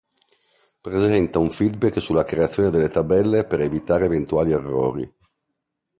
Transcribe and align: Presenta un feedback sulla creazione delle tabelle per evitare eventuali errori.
Presenta 0.81 1.37
un 1.37 1.51
feedback 1.51 2.01
sulla 2.01 2.23
creazione 2.23 2.71
delle 2.71 2.89
tabelle 2.89 3.45
per 3.45 3.59
evitare 3.59 4.05
eventuali 4.05 4.51
errori. 4.51 5.15